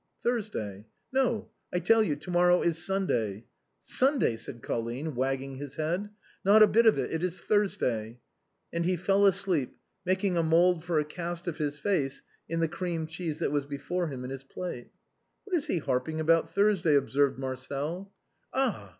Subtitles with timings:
[0.25, 3.45] "Thursday."" No, I tell you; to morrow is Sunday.""
[3.99, 6.09] Sunday!" said Colline, wagging his head;"
[6.43, 8.17] not a bit of it^ it is Thursday."
[8.73, 8.81] THE HOUSE WARMING.
[8.81, 12.61] 159 And he fell asleep, making a mould for a cast of his face in
[12.61, 14.89] the cream cheese that was before him in his plate."
[15.43, 18.11] What is he harping about Thursday?" observed Marcel.
[18.55, 18.89] "Ah!